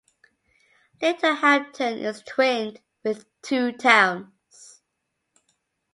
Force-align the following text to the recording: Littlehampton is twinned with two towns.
Littlehampton 0.99 1.99
is 1.99 2.23
twinned 2.23 2.79
with 3.03 3.27
two 3.43 3.71
towns. 3.71 4.81